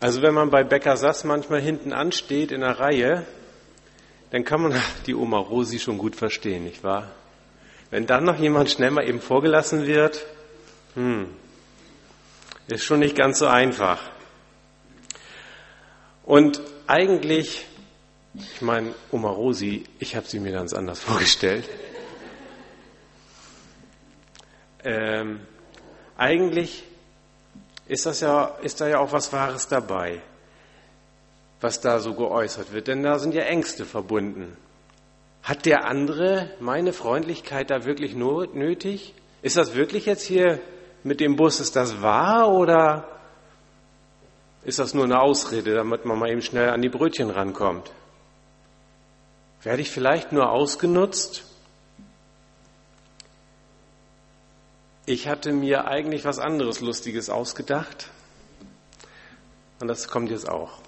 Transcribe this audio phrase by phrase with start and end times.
[0.00, 3.26] Also wenn man bei Bäcker Sass manchmal hinten ansteht in der Reihe,
[4.30, 7.12] dann kann man die Oma Rosi schon gut verstehen, nicht wahr?
[7.90, 10.24] Wenn dann noch jemand schnell mal eben vorgelassen wird,
[10.94, 11.28] hm,
[12.68, 14.00] ist schon nicht ganz so einfach.
[16.24, 17.66] Und eigentlich,
[18.34, 21.68] ich meine, Oma Rosi, ich habe sie mir ganz anders vorgestellt.
[24.82, 25.40] Ähm,
[26.16, 26.84] eigentlich
[27.90, 30.22] ist, das ja, ist da ja auch was Wahres dabei,
[31.60, 34.56] was da so geäußert wird, denn da sind ja Ängste verbunden.
[35.42, 39.14] Hat der andere meine Freundlichkeit da wirklich nötig?
[39.42, 40.60] Ist das wirklich jetzt hier
[41.02, 43.08] mit dem Bus, ist das wahr oder
[44.62, 47.90] ist das nur eine Ausrede, damit man mal eben schnell an die Brötchen rankommt?
[49.64, 51.44] Werde ich vielleicht nur ausgenutzt?
[55.10, 58.10] Ich hatte mir eigentlich was anderes Lustiges ausgedacht.
[59.80, 60.78] Und das kommt jetzt auch.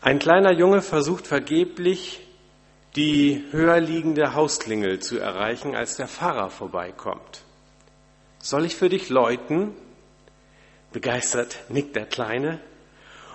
[0.00, 2.26] Ein kleiner Junge versucht vergeblich,
[2.96, 7.42] die höher liegende Hausklingel zu erreichen, als der Pfarrer vorbeikommt.
[8.38, 9.74] Soll ich für dich läuten?
[10.92, 12.58] Begeistert nickt der Kleine.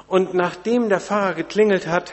[0.07, 2.11] Und nachdem der Pfarrer geklingelt hat,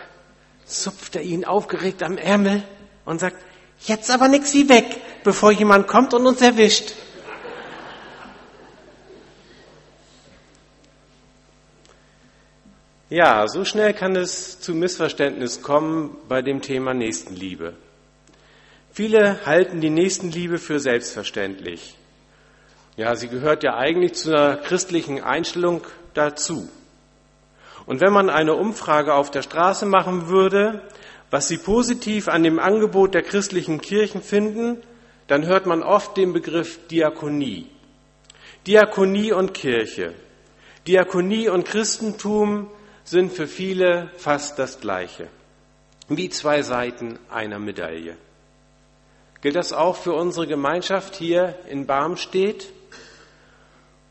[0.67, 2.63] zupft er ihn aufgeregt am Ärmel
[3.07, 3.46] und sagt,
[3.81, 6.93] Jetzt aber nix wie weg, bevor jemand kommt und uns erwischt.
[13.09, 17.75] Ja, so schnell kann es zu Missverständnis kommen bei dem Thema Nächstenliebe.
[18.93, 21.97] Viele halten die Nächstenliebe für selbstverständlich.
[22.97, 25.83] Ja, sie gehört ja eigentlich zu einer christlichen Einstellung
[26.15, 26.69] dazu.
[27.87, 30.83] Und wenn man eine Umfrage auf der Straße machen würde,
[31.31, 34.79] was Sie positiv an dem Angebot der christlichen Kirchen finden,
[35.27, 37.67] dann hört man oft den Begriff Diakonie.
[38.67, 40.15] Diakonie und Kirche.
[40.87, 42.71] Diakonie und Christentum
[43.05, 45.29] sind für viele fast das Gleiche,
[46.09, 48.17] wie zwei Seiten einer Medaille.
[49.41, 52.73] Gilt das auch für unsere Gemeinschaft hier in Barmstedt?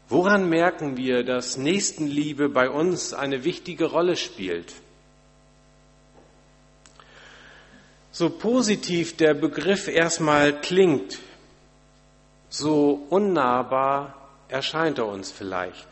[0.07, 4.73] Woran merken wir, dass Nächstenliebe bei uns eine wichtige Rolle spielt?
[8.17, 11.19] So positiv der Begriff erstmal klingt,
[12.47, 15.85] so unnahbar erscheint er uns vielleicht.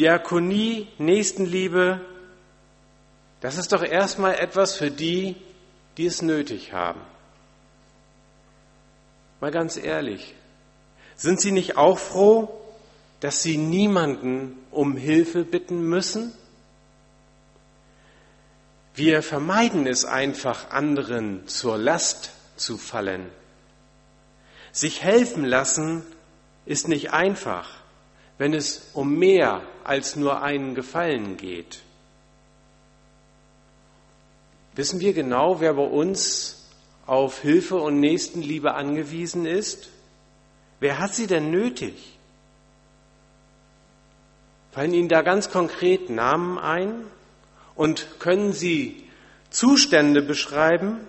[0.00, 2.00] Diakonie, Nächstenliebe,
[3.40, 5.36] das ist doch erstmal etwas für die,
[5.96, 7.02] die es nötig haben.
[9.40, 10.34] Mal ganz ehrlich,
[11.14, 12.60] sind Sie nicht auch froh,
[13.20, 16.32] dass Sie niemanden um Hilfe bitten müssen?
[18.94, 23.30] Wir vermeiden es einfach, anderen zur Last zu fallen.
[24.72, 26.02] Sich helfen lassen
[26.66, 27.68] ist nicht einfach,
[28.38, 31.80] wenn es um mehr als nur einen Gefallen geht.
[34.74, 36.68] Wissen wir genau, wer bei uns
[37.06, 39.88] auf Hilfe und Nächstenliebe angewiesen ist?
[40.78, 42.18] Wer hat sie denn nötig?
[44.70, 47.02] Fallen Ihnen da ganz konkret Namen ein?
[47.80, 49.08] Und können Sie
[49.48, 51.00] Zustände beschreiben,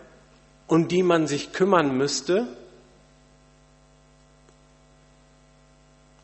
[0.67, 2.47] um die man sich kümmern müsste?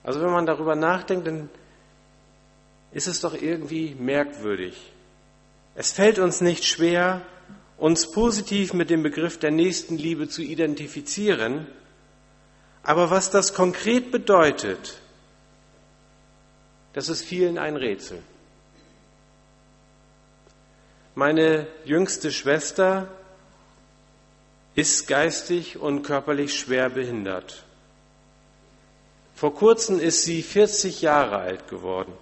[0.03, 1.49] Also wenn man darüber nachdenkt, dann
[2.93, 4.93] ist es doch irgendwie merkwürdig.
[5.75, 7.23] Es fällt uns nicht schwer,
[7.77, 11.67] uns positiv mit dem Begriff der Nächstenliebe zu identifizieren,
[12.83, 15.01] aber was das konkret bedeutet,
[16.93, 18.23] das ist vielen ein Rätsel.
[21.17, 23.07] Meine jüngste Schwester
[24.75, 27.63] ist geistig und körperlich schwer behindert.
[29.33, 32.13] Vor kurzem ist sie 40 Jahre alt geworden.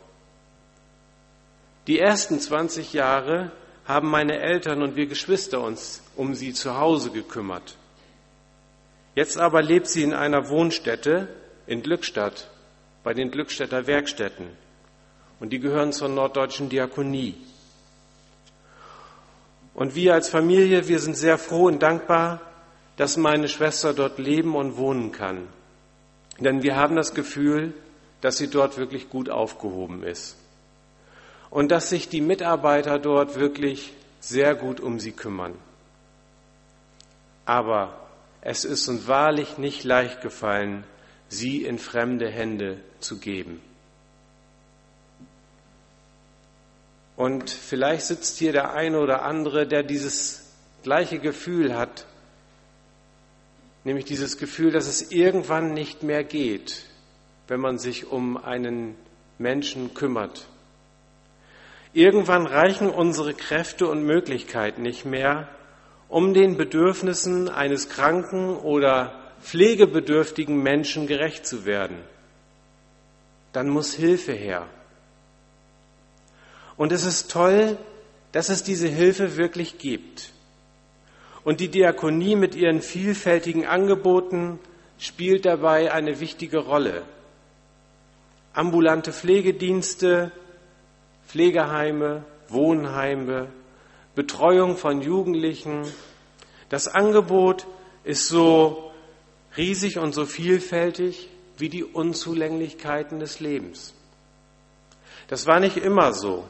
[1.88, 3.52] Die ersten 20 Jahre
[3.84, 7.76] haben meine Eltern und wir Geschwister uns um sie zu Hause gekümmert.
[9.14, 11.28] Jetzt aber lebt sie in einer Wohnstätte
[11.68, 12.50] in Glückstadt,
[13.04, 14.48] bei den Glückstädter Werkstätten.
[15.42, 17.36] Und die gehören zur norddeutschen Diakonie.
[19.76, 22.40] Und wir als Familie, wir sind sehr froh und dankbar,
[22.96, 25.48] dass meine Schwester dort leben und wohnen kann.
[26.40, 27.74] Denn wir haben das Gefühl,
[28.22, 30.38] dass sie dort wirklich gut aufgehoben ist.
[31.50, 35.54] Und dass sich die Mitarbeiter dort wirklich sehr gut um sie kümmern.
[37.46, 38.08] Aber
[38.42, 40.86] es ist uns wahrlich nicht leicht gefallen,
[41.28, 43.62] sie in fremde Hände zu geben.
[47.16, 50.52] Und vielleicht sitzt hier der eine oder andere, der dieses
[50.84, 52.06] gleiche Gefühl hat,
[53.84, 56.86] nämlich dieses Gefühl, dass es irgendwann nicht mehr geht,
[57.48, 58.96] wenn man sich um einen
[59.38, 60.48] Menschen kümmert.
[61.94, 65.48] Irgendwann reichen unsere Kräfte und Möglichkeiten nicht mehr,
[66.10, 71.98] um den Bedürfnissen eines kranken oder pflegebedürftigen Menschen gerecht zu werden.
[73.54, 74.68] Dann muss Hilfe her.
[76.78, 77.78] Und es ist toll,
[78.32, 80.32] dass es diese Hilfe wirklich gibt.
[81.44, 84.60] Und die Diakonie mit ihren vielfältigen Angeboten
[84.98, 87.04] spielt dabei eine wichtige Rolle.
[88.54, 90.32] Ambulante Pflegedienste,
[91.28, 93.48] Pflegeheime, Wohnheime,
[94.16, 95.84] Betreuung von Jugendlichen.
[96.70, 97.68] Das Angebot
[98.04, 98.92] ist so
[99.58, 103.94] riesig und so vielfältig wie die Unzulänglichkeiten des Lebens.
[105.28, 106.46] Das war nicht immer so.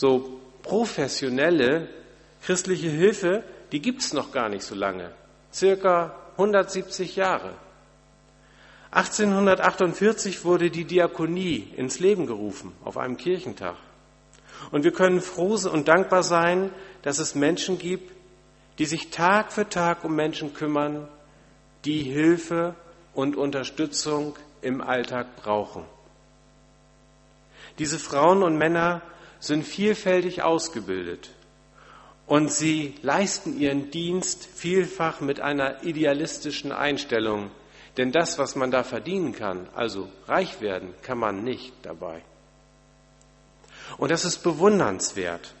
[0.00, 1.88] So professionelle
[2.40, 3.42] christliche Hilfe,
[3.72, 5.10] die gibt es noch gar nicht so lange.
[5.52, 7.54] Circa 170 Jahre.
[8.92, 13.74] 1848 wurde die Diakonie ins Leben gerufen auf einem Kirchentag.
[14.70, 16.70] Und wir können froh und dankbar sein,
[17.02, 18.12] dass es Menschen gibt,
[18.78, 21.08] die sich Tag für Tag um Menschen kümmern,
[21.84, 22.76] die Hilfe
[23.14, 25.82] und Unterstützung im Alltag brauchen.
[27.80, 29.02] Diese Frauen und Männer
[29.40, 31.30] sind vielfältig ausgebildet
[32.26, 37.50] und sie leisten ihren Dienst vielfach mit einer idealistischen Einstellung.
[37.96, 42.22] Denn das, was man da verdienen kann, also reich werden, kann man nicht dabei.
[43.96, 45.54] Und das ist bewundernswert.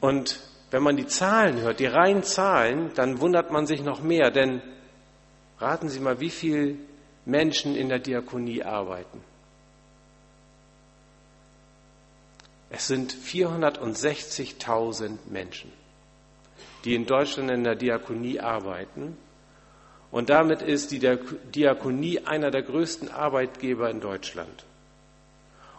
[0.00, 0.38] Und
[0.70, 4.60] wenn man die Zahlen hört, die reinen Zahlen, dann wundert man sich noch mehr, denn
[5.58, 6.76] raten Sie mal, wie viele
[7.24, 9.22] Menschen in der Diakonie arbeiten.
[12.70, 15.72] Es sind 460.000 Menschen,
[16.84, 19.16] die in Deutschland in der Diakonie arbeiten.
[20.10, 24.64] Und damit ist die Diakonie einer der größten Arbeitgeber in Deutschland.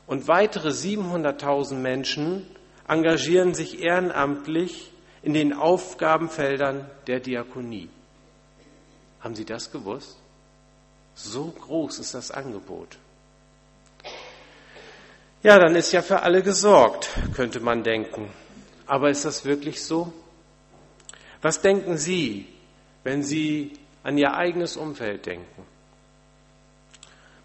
[0.07, 2.45] Und weitere 700.000 Menschen
[2.87, 4.91] engagieren sich ehrenamtlich
[5.23, 7.89] in den Aufgabenfeldern der Diakonie.
[9.19, 10.17] Haben Sie das gewusst?
[11.15, 12.99] So groß ist das Angebot.
[15.45, 18.31] Ja, dann ist ja für alle gesorgt, könnte man denken.
[18.87, 20.11] Aber ist das wirklich so?
[21.43, 22.47] Was denken Sie,
[23.03, 25.63] wenn Sie an Ihr eigenes Umfeld denken?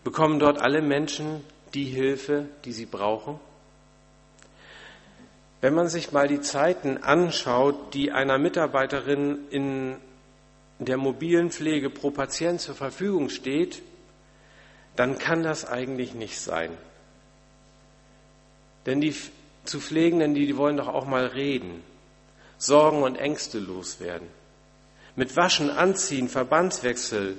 [0.02, 1.44] Bekommen dort alle Menschen
[1.75, 3.38] die Hilfe, die sie brauchen?
[5.61, 9.96] Wenn man sich mal die Zeiten anschaut, die einer Mitarbeiterin in
[10.79, 13.82] der mobilen Pflege pro Patient zur Verfügung steht,
[14.96, 16.70] dann kann das eigentlich nicht sein.
[18.87, 19.15] Denn die
[19.65, 21.82] zu Pflegenden, die, die wollen doch auch mal reden,
[22.59, 24.29] Sorgen und Ängste loswerden.
[25.17, 27.37] Mit Waschen, Anziehen, Verbandswechsel,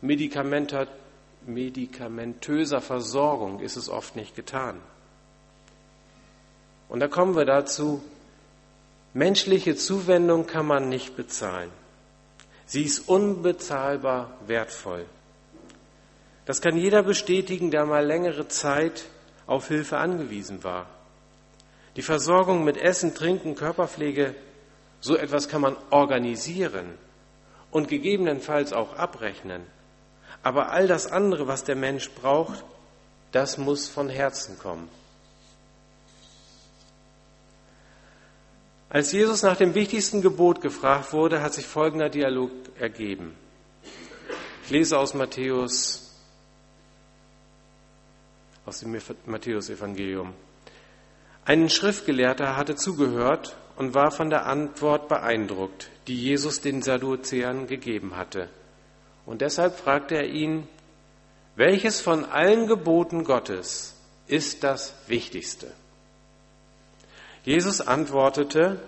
[0.00, 4.80] medikamentöser Versorgung ist es oft nicht getan.
[6.88, 8.02] Und da kommen wir dazu,
[9.14, 11.70] menschliche Zuwendung kann man nicht bezahlen.
[12.66, 15.04] Sie ist unbezahlbar wertvoll.
[16.44, 19.04] Das kann jeder bestätigen, der mal längere Zeit
[19.46, 20.86] auf Hilfe angewiesen war.
[21.96, 24.34] Die Versorgung mit Essen, Trinken, Körperpflege,
[25.00, 26.98] so etwas kann man organisieren
[27.70, 29.62] und gegebenenfalls auch abrechnen.
[30.42, 32.64] Aber all das andere, was der Mensch braucht,
[33.32, 34.88] das muss von Herzen kommen.
[38.88, 43.34] Als Jesus nach dem wichtigsten Gebot gefragt wurde, hat sich folgender Dialog ergeben.
[44.64, 46.01] Ich lese aus Matthäus
[48.64, 50.34] aus dem Matthäusevangelium.
[51.44, 58.16] Ein Schriftgelehrter hatte zugehört und war von der Antwort beeindruckt, die Jesus den Sadduzäern gegeben
[58.16, 58.48] hatte.
[59.26, 60.68] Und deshalb fragte er ihn,
[61.56, 65.72] welches von allen Geboten Gottes ist das Wichtigste?
[67.44, 68.80] Jesus antwortete,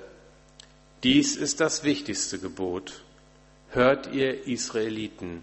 [1.03, 3.03] dies ist das wichtigste Gebot.
[3.71, 5.43] Hört ihr Israeliten,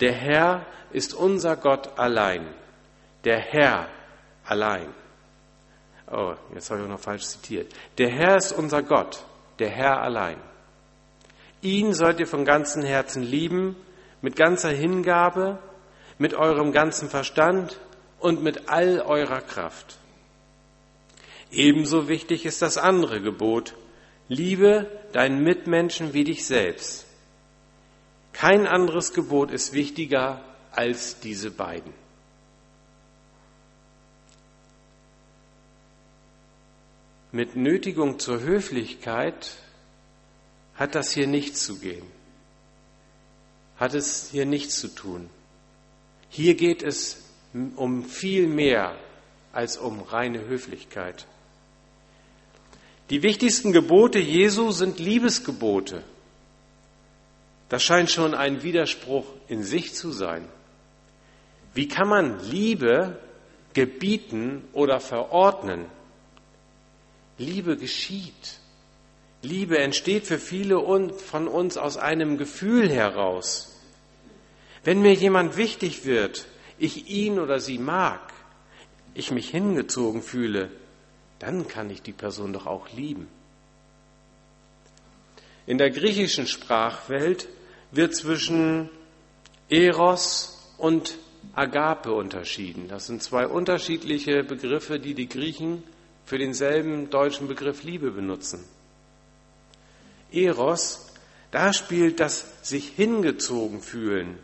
[0.00, 2.44] der Herr ist unser Gott allein
[3.24, 3.88] der Herr
[4.44, 4.94] allein.
[6.10, 7.72] Oh, jetzt habe ich auch noch falsch zitiert.
[7.98, 9.24] Der Herr ist unser Gott,
[9.58, 10.38] der Herr allein.
[11.62, 13.76] Ihn sollt ihr von ganzem Herzen lieben,
[14.22, 15.58] mit ganzer Hingabe,
[16.18, 17.78] mit eurem ganzen Verstand
[18.18, 19.96] und mit all eurer Kraft.
[21.52, 23.74] Ebenso wichtig ist das andere Gebot,
[24.28, 27.06] liebe deinen Mitmenschen wie dich selbst.
[28.32, 31.92] Kein anderes Gebot ist wichtiger als diese beiden.
[37.32, 39.56] Mit Nötigung zur Höflichkeit
[40.74, 42.06] hat das hier nichts zu gehen,
[43.76, 45.30] hat es hier nichts zu tun.
[46.28, 47.22] Hier geht es
[47.76, 48.96] um viel mehr
[49.52, 51.26] als um reine Höflichkeit.
[53.10, 56.02] Die wichtigsten Gebote Jesu sind Liebesgebote.
[57.68, 60.48] Das scheint schon ein Widerspruch in sich zu sein.
[61.74, 63.18] Wie kann man Liebe
[63.74, 65.86] gebieten oder verordnen?
[67.40, 68.60] Liebe geschieht.
[69.42, 70.78] Liebe entsteht für viele
[71.12, 73.80] von uns aus einem Gefühl heraus.
[74.84, 76.46] Wenn mir jemand wichtig wird,
[76.78, 78.20] ich ihn oder sie mag,
[79.14, 80.70] ich mich hingezogen fühle,
[81.38, 83.26] dann kann ich die Person doch auch lieben.
[85.66, 87.48] In der griechischen Sprachwelt
[87.90, 88.90] wird zwischen
[89.70, 91.16] Eros und
[91.54, 92.88] Agape unterschieden.
[92.88, 95.82] Das sind zwei unterschiedliche Begriffe, die die Griechen
[96.30, 98.64] für denselben deutschen Begriff Liebe benutzen.
[100.30, 101.12] Eros,
[101.50, 104.38] da spielt das sich hingezogen fühlen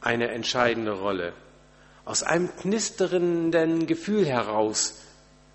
[0.00, 1.32] eine entscheidende Rolle.
[2.04, 5.02] Aus einem knisternden Gefühl heraus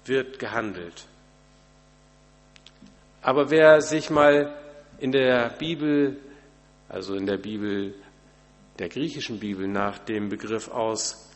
[0.04, 1.06] wird gehandelt.
[3.22, 4.54] Aber wer sich mal
[5.00, 6.18] in der Bibel,
[6.90, 7.96] also in der Bibel,
[8.78, 11.30] der griechischen Bibel nach dem Begriff aus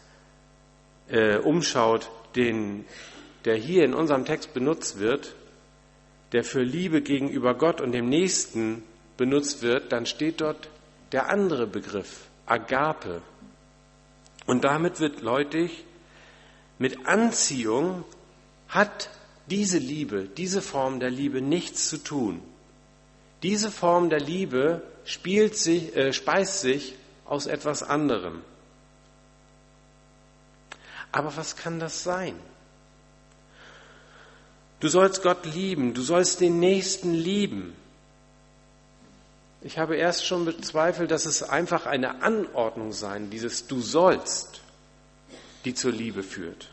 [1.07, 2.83] äh, umschaut, den,
[3.45, 5.35] der hier in unserem Text benutzt wird,
[6.31, 8.83] der für Liebe gegenüber Gott und dem Nächsten
[9.17, 10.69] benutzt wird, dann steht dort
[11.11, 13.21] der andere Begriff, Agape.
[14.45, 15.85] Und damit wird deutlich,
[16.77, 18.03] mit Anziehung
[18.67, 19.09] hat
[19.47, 22.41] diese Liebe, diese Form der Liebe nichts zu tun.
[23.43, 28.41] Diese Form der Liebe spielt sich, äh, speist sich aus etwas anderem.
[31.11, 32.35] Aber was kann das sein?
[34.79, 37.75] Du sollst Gott lieben, du sollst den Nächsten lieben.
[39.61, 44.61] Ich habe erst schon bezweifelt, dass es einfach eine Anordnung sein, dieses Du sollst,
[45.63, 46.69] die zur Liebe führt.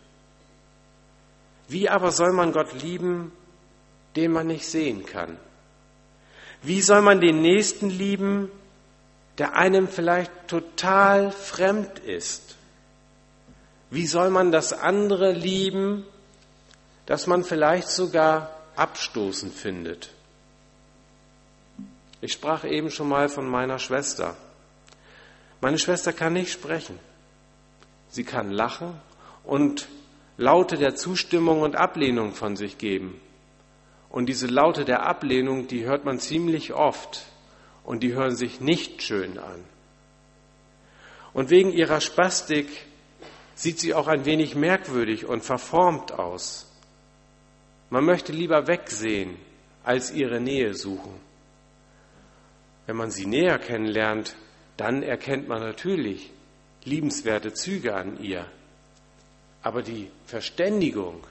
[1.68, 3.32] Wie aber soll man Gott lieben,
[4.14, 5.38] den man nicht sehen kann?
[6.62, 8.50] Wie soll man den Nächsten lieben,
[9.38, 12.56] der einem vielleicht total fremd ist?
[13.90, 16.04] Wie soll man das andere lieben,
[17.06, 20.10] das man vielleicht sogar abstoßend findet?
[22.20, 24.36] Ich sprach eben schon mal von meiner Schwester.
[25.60, 26.98] Meine Schwester kann nicht sprechen.
[28.08, 29.00] Sie kann lachen
[29.44, 29.88] und
[30.36, 33.20] Laute der Zustimmung und Ablehnung von sich geben.
[34.08, 37.24] Und diese Laute der Ablehnung, die hört man ziemlich oft
[37.84, 39.64] und die hören sich nicht schön an.
[41.32, 42.68] Und wegen ihrer Spastik
[43.54, 46.71] sieht sie auch ein wenig merkwürdig und verformt aus.
[47.92, 49.36] Man möchte lieber wegsehen,
[49.84, 51.12] als ihre Nähe suchen.
[52.86, 54.34] Wenn man sie näher kennenlernt,
[54.78, 56.30] dann erkennt man natürlich
[56.84, 58.46] liebenswerte Züge an ihr.
[59.62, 61.22] Aber die Verständigung,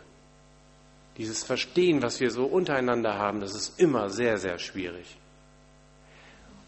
[1.18, 5.18] dieses Verstehen, was wir so untereinander haben, das ist immer sehr, sehr schwierig.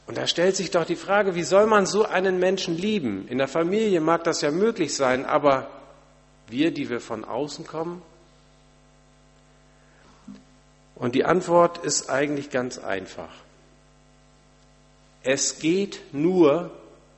[0.07, 3.27] Und da stellt sich doch die Frage, wie soll man so einen Menschen lieben?
[3.27, 5.69] In der Familie mag das ja möglich sein, aber
[6.47, 8.01] wir, die wir von außen kommen?
[11.03, 13.27] Und die Antwort ist eigentlich ganz einfach.
[15.21, 16.71] Es geht nur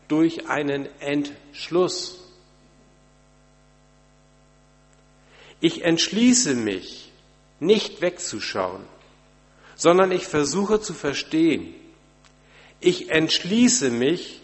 [0.07, 2.19] durch einen Entschluss.
[5.59, 7.11] Ich entschließe mich,
[7.59, 8.81] nicht wegzuschauen,
[9.75, 11.75] sondern ich versuche zu verstehen.
[12.79, 14.41] Ich entschließe mich,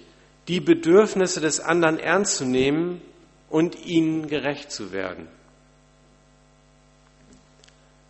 [0.50, 3.02] die Bedürfnisse des anderen ernst zu nehmen
[3.50, 5.28] und ihnen gerecht zu werden.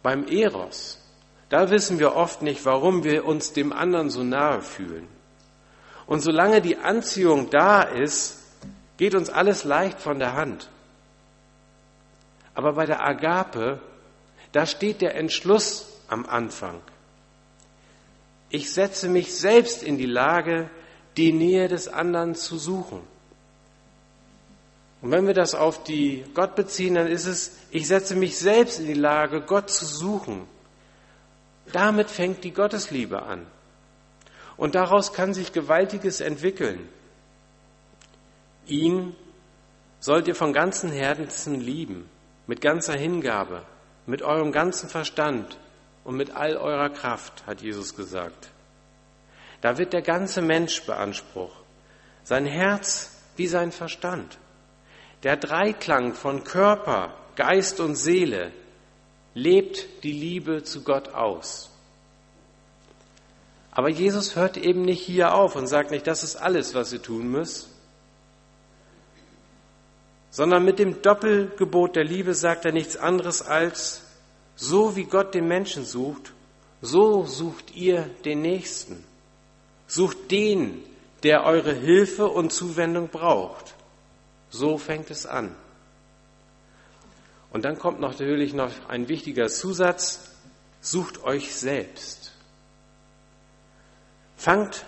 [0.04, 1.01] Beim Eros,
[1.52, 5.06] da wissen wir oft nicht, warum wir uns dem anderen so nahe fühlen.
[6.06, 8.40] Und solange die Anziehung da ist,
[8.96, 10.70] geht uns alles leicht von der Hand.
[12.54, 13.82] Aber bei der Agape,
[14.54, 16.80] da steht der Entschluss am Anfang.
[18.50, 20.70] Ich setze mich selbst in die Lage,
[21.18, 23.02] die Nähe des anderen zu suchen.
[25.02, 28.80] Und wenn wir das auf die Gott beziehen, dann ist es, ich setze mich selbst
[28.80, 30.48] in die Lage, Gott zu suchen.
[31.72, 33.46] Damit fängt die Gottesliebe an.
[34.58, 36.88] Und daraus kann sich Gewaltiges entwickeln.
[38.68, 39.16] Ihn
[40.00, 42.10] sollt ihr von ganzem Herzen lieben
[42.48, 43.64] mit ganzer Hingabe,
[44.06, 45.58] mit eurem ganzen Verstand
[46.04, 48.50] und mit all eurer Kraft, hat Jesus gesagt.
[49.62, 51.64] Da wird der ganze Mensch beansprucht,
[52.24, 54.38] sein Herz wie sein Verstand.
[55.24, 58.52] Der Dreiklang von Körper, Geist und Seele
[59.34, 61.70] lebt die Liebe zu Gott aus.
[63.72, 67.02] Aber Jesus hört eben nicht hier auf und sagt nicht, das ist alles, was ihr
[67.02, 67.70] tun müsst,
[70.30, 74.04] sondern mit dem Doppelgebot der Liebe sagt er nichts anderes als,
[74.56, 76.34] so wie Gott den Menschen sucht,
[76.82, 79.04] so sucht ihr den Nächsten.
[79.88, 80.84] Sucht den,
[81.24, 83.76] der eure Hilfe und Zuwendung braucht.
[84.50, 85.56] So fängt es an.
[87.52, 90.32] Und dann kommt natürlich noch ein wichtiger Zusatz,
[90.80, 92.32] sucht euch selbst.
[94.38, 94.86] Fangt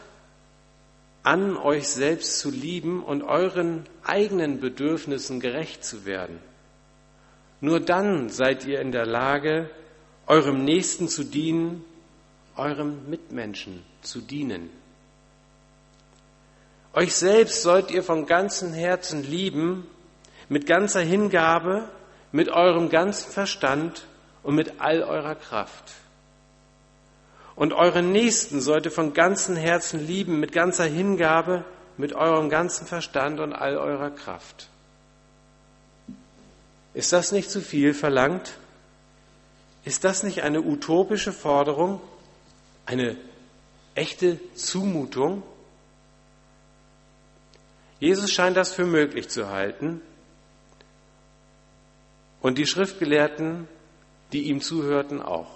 [1.23, 6.39] an, euch selbst zu lieben und euren eigenen Bedürfnissen gerecht zu werden.
[7.61, 9.69] Nur dann seid ihr in der Lage,
[10.27, 11.83] eurem Nächsten zu dienen,
[12.55, 14.69] eurem Mitmenschen zu dienen.
[16.93, 19.87] Euch selbst sollt ihr von ganzem Herzen lieben,
[20.49, 21.89] mit ganzer Hingabe,
[22.33, 24.05] mit eurem ganzen Verstand
[24.41, 25.93] und mit all eurer Kraft.
[27.55, 31.63] Und euren Nächsten sollt ihr von ganzem Herzen lieben, mit ganzer Hingabe,
[31.95, 34.67] mit eurem ganzen Verstand und all eurer Kraft.
[36.95, 38.55] Ist das nicht zu viel verlangt?
[39.85, 42.01] Ist das nicht eine utopische Forderung,
[42.87, 43.15] eine
[43.93, 45.43] echte Zumutung?
[47.99, 50.01] Jesus scheint das für möglich zu halten.
[52.43, 53.67] Und die Schriftgelehrten,
[54.33, 55.49] die ihm zuhörten, auch.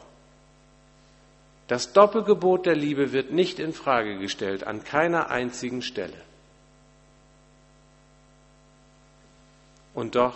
[1.68, 6.20] Das Doppelgebot der Liebe wird nicht in Frage gestellt, an keiner einzigen Stelle.
[9.94, 10.36] Und doch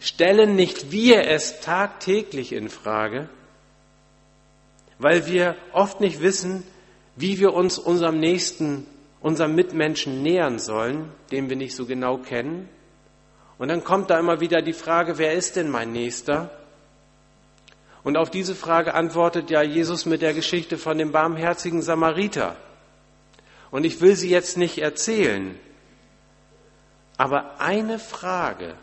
[0.00, 3.28] stellen nicht wir es tagtäglich in Frage,
[4.98, 6.62] weil wir oft nicht wissen,
[7.16, 8.86] wie wir uns unserem Nächsten
[9.20, 12.68] unserem Mitmenschen nähern sollen, den wir nicht so genau kennen.
[13.58, 16.50] Und dann kommt da immer wieder die Frage, wer ist denn mein Nächster?
[18.02, 22.56] Und auf diese Frage antwortet ja Jesus mit der Geschichte von dem barmherzigen Samariter.
[23.70, 25.58] Und ich will sie jetzt nicht erzählen,
[27.16, 28.74] aber eine Frage,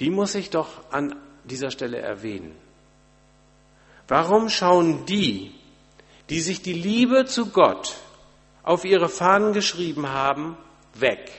[0.00, 2.54] die muss ich doch an dieser Stelle erwähnen.
[4.08, 5.54] Warum schauen die,
[6.28, 7.96] die sich die Liebe zu Gott
[8.62, 10.56] auf ihre Fahnen geschrieben haben,
[10.94, 11.30] weg.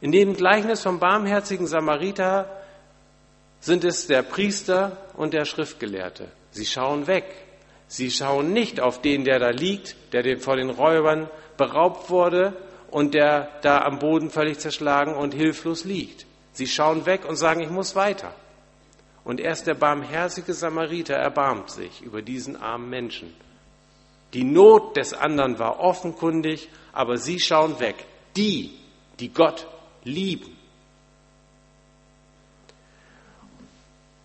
[0.00, 2.48] In dem Gleichnis vom barmherzigen Samariter
[3.60, 6.28] sind es der Priester und der Schriftgelehrte.
[6.52, 7.24] Sie schauen weg.
[7.88, 12.54] Sie schauen nicht auf den, der da liegt, der vor den Räubern beraubt wurde
[12.90, 16.26] und der da am Boden völlig zerschlagen und hilflos liegt.
[16.52, 18.32] Sie schauen weg und sagen, ich muss weiter.
[19.24, 23.34] Und erst der barmherzige Samariter erbarmt sich über diesen armen Menschen
[24.34, 27.96] die Not des anderen war offenkundig, aber sie schauen weg.
[28.36, 28.78] Die,
[29.18, 29.66] die Gott
[30.04, 30.56] lieben.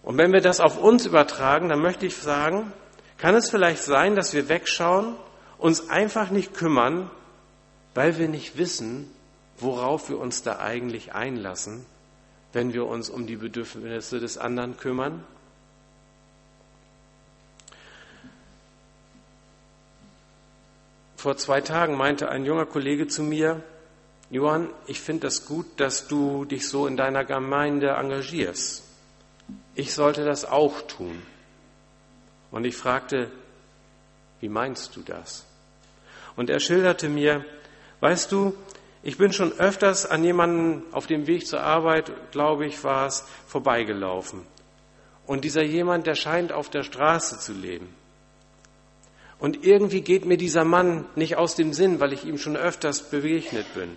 [0.04, 2.72] Und wenn wir das auf uns übertragen, dann möchte ich sagen,
[3.18, 5.16] kann es vielleicht sein, dass wir wegschauen,
[5.58, 7.10] uns einfach nicht kümmern,
[7.96, 9.10] weil wir nicht wissen,
[9.58, 11.86] worauf wir uns da eigentlich einlassen,
[12.54, 15.24] wenn wir uns um die Bedürfnisse des anderen kümmern?
[21.16, 23.64] Vor zwei Tagen meinte ein junger Kollege zu mir,
[24.30, 28.84] Johann, ich finde das gut, dass du dich so in deiner Gemeinde engagierst.
[29.76, 31.22] Ich sollte das auch tun.
[32.52, 33.30] Und ich fragte,
[34.40, 35.46] wie meinst du das?
[36.36, 37.46] Und er schilderte mir,
[38.00, 38.56] weißt du,
[39.04, 43.24] ich bin schon öfters an jemanden auf dem Weg zur Arbeit, glaube ich, war es,
[43.46, 44.42] vorbeigelaufen.
[45.28, 47.94] Und dieser jemand, der scheint auf der Straße zu leben.
[49.38, 53.10] Und irgendwie geht mir dieser Mann nicht aus dem Sinn, weil ich ihm schon öfters
[53.10, 53.96] begegnet bin.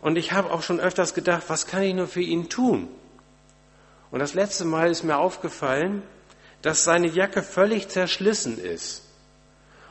[0.00, 2.88] Und ich habe auch schon öfters gedacht, was kann ich nur für ihn tun?
[4.10, 6.02] Und das letzte Mal ist mir aufgefallen,
[6.62, 9.02] dass seine Jacke völlig zerschlissen ist.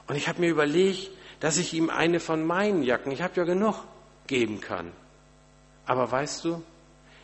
[0.07, 3.43] Und ich habe mir überlegt, dass ich ihm eine von meinen Jacken, ich habe ja
[3.43, 3.75] genug,
[4.25, 4.91] geben kann.
[5.85, 6.63] Aber weißt du,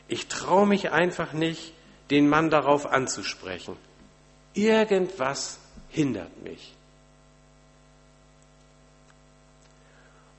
[0.08, 1.74] ich traue mich einfach nicht,
[2.10, 3.76] den Mann darauf anzusprechen.
[4.54, 5.58] Irgendwas
[5.90, 6.76] hindert mich.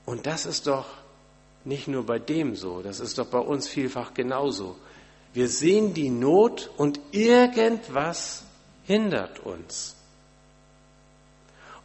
[0.05, 0.85] Und das ist doch
[1.65, 4.75] nicht nur bei dem so, das ist doch bei uns vielfach genauso.
[5.33, 8.43] Wir sehen die Not und irgendwas
[8.85, 9.95] hindert uns.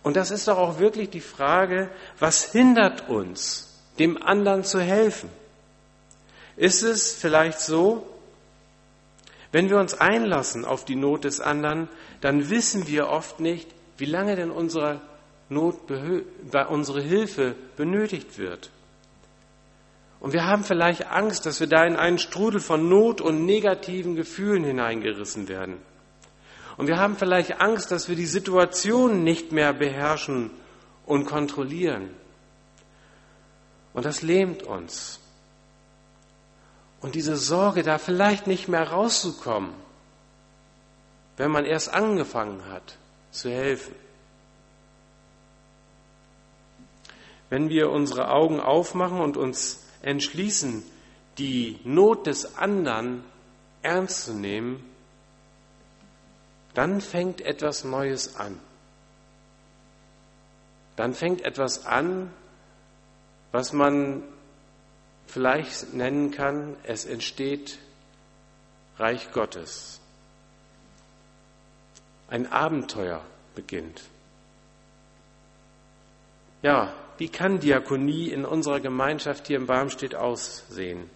[0.02, 5.28] Und das ist doch auch wirklich die Frage, was hindert uns, dem anderen zu helfen?
[6.56, 8.06] Ist es vielleicht so,
[9.52, 11.88] wenn wir uns einlassen auf die Not des anderen,
[12.20, 15.00] dann wissen wir oft nicht, wie lange denn unsere
[15.48, 15.90] Not,
[16.68, 18.70] unsere Hilfe benötigt wird.
[20.20, 24.14] Und wir haben vielleicht Angst, dass wir da in einen Strudel von Not und negativen
[24.14, 25.78] Gefühlen hineingerissen werden.
[26.76, 30.50] Und wir haben vielleicht Angst, dass wir die Situation nicht mehr beherrschen
[31.06, 32.10] und kontrollieren.
[33.94, 35.20] Und das lähmt uns.
[37.00, 39.72] Und diese Sorge, da vielleicht nicht mehr rauszukommen,
[41.38, 42.98] wenn man erst angefangen hat
[43.30, 43.94] zu helfen.
[47.48, 50.82] Wenn wir unsere Augen aufmachen und uns entschließen,
[51.38, 53.24] die Not des anderen
[53.82, 54.84] ernst zu nehmen,
[56.74, 58.58] dann fängt etwas Neues an.
[60.96, 62.30] Dann fängt etwas an,
[63.52, 64.22] was man
[65.26, 67.78] vielleicht nennen kann, es entsteht
[68.98, 70.00] Reich Gottes.
[72.28, 74.02] Ein Abenteuer beginnt.
[76.62, 81.10] Ja, wie kann Diakonie in unserer Gemeinschaft hier in Barmstedt aussehen?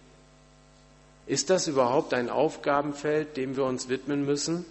[1.25, 4.65] Ist das überhaupt ein Aufgabenfeld, dem wir uns widmen müssen?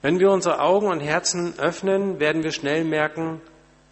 [0.00, 3.40] Wenn wir unsere Augen und Herzen öffnen, werden wir schnell merken,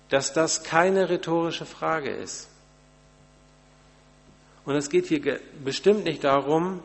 [0.09, 2.49] dass das keine rhetorische Frage ist.
[4.65, 6.81] Und es geht hier bestimmt nicht darum,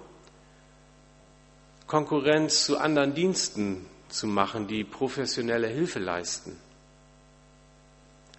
[1.85, 6.64] Konkurrenz zu anderen Diensten zu machen, die professionelle Hilfe leisten.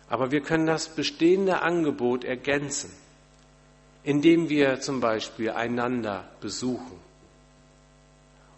[0.09, 2.91] Aber wir können das bestehende Angebot ergänzen,
[4.05, 7.01] indem wir zum Beispiel einander besuchen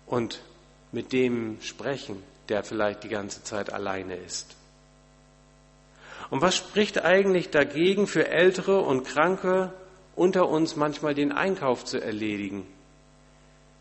[0.07, 0.43] und
[0.93, 4.57] mit dem sprechen, der vielleicht die ganze Zeit alleine ist.
[6.31, 9.73] Und was spricht eigentlich dagegen für Ältere und Kranke
[10.15, 12.67] unter uns manchmal den Einkauf zu erledigen?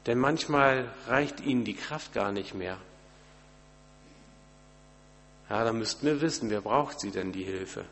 [0.06, 2.77] Denn manchmal reicht ihnen die Kraft gar nicht mehr.
[5.50, 7.86] Ja, da müssten wir wissen, wer braucht sie denn die Hilfe?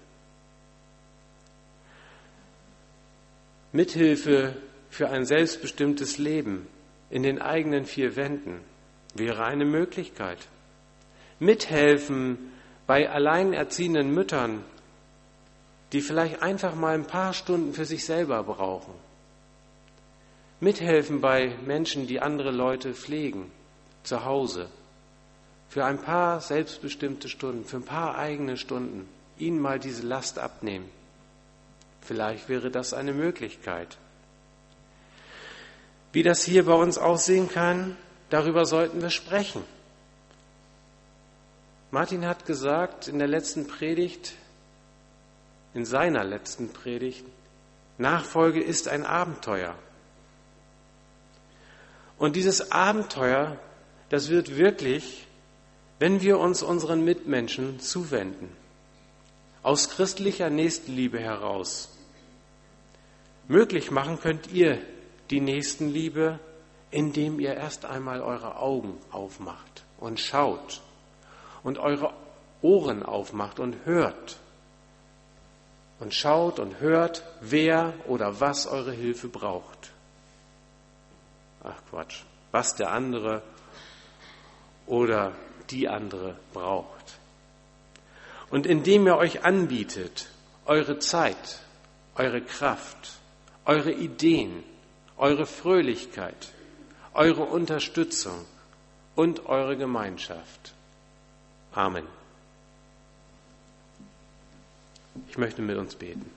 [3.71, 4.55] Mithilfe
[4.89, 6.67] für ein selbstbestimmtes Leben
[7.09, 8.61] in den eigenen vier Wänden
[9.13, 10.39] wäre eine Möglichkeit.
[11.39, 12.51] Mithelfen
[12.87, 14.63] bei alleinerziehenden Müttern,
[15.91, 18.93] die vielleicht einfach mal ein paar Stunden für sich selber brauchen.
[20.59, 23.51] Mithelfen bei Menschen, die andere Leute pflegen,
[24.03, 24.69] zu Hause.
[25.69, 30.89] Für ein paar selbstbestimmte Stunden, für ein paar eigene Stunden, ihnen mal diese Last abnehmen.
[32.01, 33.97] Vielleicht wäre das eine Möglichkeit.
[36.13, 37.97] Wie das hier bei uns aussehen kann,
[38.29, 39.63] darüber sollten wir sprechen.
[41.91, 44.33] Martin hat gesagt in der letzten Predigt,
[45.73, 47.25] in seiner letzten Predigt,
[47.97, 49.75] Nachfolge ist ein Abenteuer.
[52.17, 53.57] Und dieses Abenteuer,
[54.09, 55.27] das wird wirklich,
[55.99, 58.55] wenn wir uns unseren Mitmenschen zuwenden,
[59.63, 61.89] aus christlicher Nächstenliebe heraus.
[63.47, 64.79] Möglich machen könnt ihr
[65.31, 66.39] die Nächstenliebe,
[66.91, 70.81] indem ihr erst einmal eure Augen aufmacht und schaut
[71.63, 72.13] und eure
[72.61, 74.37] Ohren aufmacht und hört
[75.99, 79.91] und schaut und hört, wer oder was eure Hilfe braucht.
[81.63, 83.41] Ach Quatsch, was der andere
[84.85, 85.33] oder
[85.71, 87.19] die andere braucht.
[88.49, 90.27] Und indem ihr euch anbietet,
[90.65, 91.59] eure Zeit,
[92.15, 93.13] eure Kraft,
[93.65, 94.63] eure Ideen,
[95.17, 96.51] eure Fröhlichkeit,
[97.13, 98.45] eure Unterstützung
[99.15, 100.73] und eure Gemeinschaft.
[101.73, 102.05] Amen.
[105.29, 106.29] Ich möchte mit uns beten.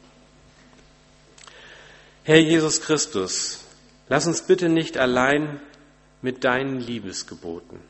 [2.24, 3.64] Herr Jesus Christus,
[4.08, 5.60] lass uns bitte nicht allein
[6.22, 7.80] mit deinen Liebesgeboten.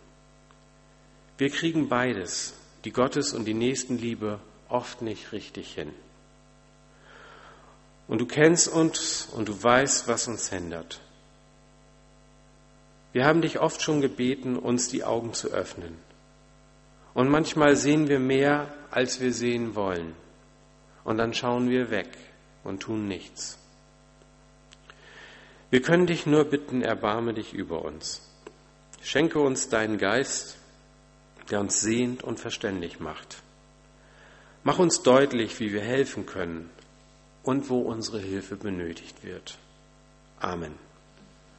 [1.38, 5.92] Wir kriegen beides, die Gottes- und die Nächstenliebe, oft nicht richtig hin.
[8.08, 11.00] Und du kennst uns und du weißt, was uns hindert.
[13.12, 15.96] Wir haben dich oft schon gebeten, uns die Augen zu öffnen.
[17.14, 20.14] Und manchmal sehen wir mehr, als wir sehen wollen.
[21.04, 22.08] Und dann schauen wir weg
[22.64, 23.58] und tun nichts.
[25.70, 28.22] Wir können dich nur bitten, erbarme dich über uns.
[29.02, 30.57] Schenke uns deinen Geist,
[31.50, 33.42] der uns sehnt und verständig macht.
[34.64, 36.70] Mach uns deutlich, wie wir helfen können
[37.42, 39.58] und wo unsere Hilfe benötigt wird.
[40.40, 40.87] Amen.